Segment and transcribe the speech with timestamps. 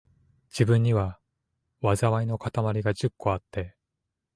[0.49, 1.19] 自分には、
[1.83, 3.77] 禍いのかたまりが十個あって、